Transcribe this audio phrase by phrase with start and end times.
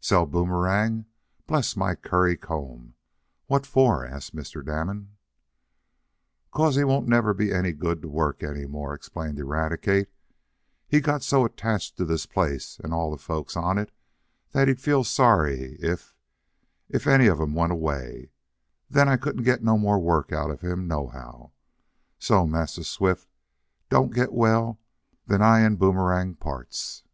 [0.00, 1.04] "Sell Boomerang!
[1.46, 2.94] Bless my curry comb!
[3.48, 4.64] what for?" asked Mr.
[4.64, 5.18] Damon.
[6.56, 10.08] "'Case as how he wouldn't neber be any good fo' wuk any mo'," explained Eradicate.
[10.88, 13.90] "He's got so attached t' dis place, an' all de folkes on it,
[14.54, 16.16] dat he'd feel so sorry ef
[16.90, 18.30] ef well, ef any ob 'em went away,
[18.90, 21.52] dat I couldn't git no mo' wuk out ob him, no how.
[22.18, 23.28] So ef Massa Swift
[23.90, 24.78] doan't git well,
[25.28, 27.04] den I an' Boomerang parts!"